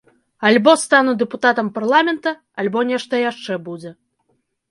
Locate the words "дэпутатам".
1.19-1.67